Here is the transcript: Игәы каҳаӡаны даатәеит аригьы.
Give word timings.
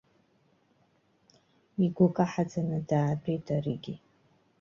Игәы 1.83 2.07
каҳаӡаны 2.15 2.79
даатәеит 2.89 3.45
аригьы. 3.55 3.95